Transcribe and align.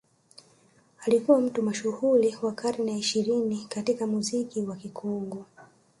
Alikuwa 1.05 1.41
mtu 1.41 1.63
mashuhuri 1.63 2.35
wa 2.41 2.51
karne 2.51 2.91
ya 2.91 2.97
ishirini 2.97 3.65
katika 3.69 4.07
muziki 4.07 4.61
wa 4.61 4.75
Kikongo 4.75 5.45